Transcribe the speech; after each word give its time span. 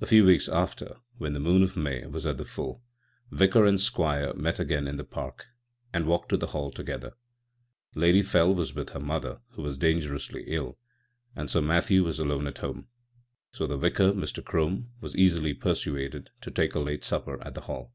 A 0.00 0.06
few 0.06 0.24
weeks 0.24 0.48
after, 0.48 1.00
when 1.18 1.34
the 1.34 1.38
moon 1.38 1.62
of 1.62 1.76
May 1.76 2.06
was 2.06 2.24
at 2.24 2.38
the 2.38 2.46
full, 2.46 2.82
Vicar 3.30 3.66
and 3.66 3.78
Squire 3.78 4.32
met 4.32 4.58
again 4.58 4.86
in 4.86 4.96
the 4.96 5.04
park, 5.04 5.48
and 5.92 6.06
walked 6.06 6.30
to 6.30 6.38
the 6.38 6.46
Hall 6.46 6.70
together. 6.70 7.12
Lady 7.94 8.22
Fell 8.22 8.54
was 8.54 8.74
with 8.74 8.88
her 8.94 9.00
mother, 9.00 9.42
who 9.50 9.60
was 9.60 9.76
dangerously 9.76 10.44
ill, 10.46 10.78
and 11.36 11.50
Sir 11.50 11.60
Matthew 11.60 12.02
was 12.02 12.18
alone 12.18 12.46
at 12.46 12.56
home; 12.56 12.88
so 13.52 13.66
the 13.66 13.76
Vicar, 13.76 14.14
Mr. 14.14 14.42
Crome, 14.42 14.88
was 15.02 15.14
easily 15.14 15.52
persuaded 15.52 16.30
to 16.40 16.50
take 16.50 16.74
a 16.74 16.78
late 16.80 17.04
supper 17.04 17.38
at 17.42 17.52
the 17.54 17.60
Hall. 17.68 17.92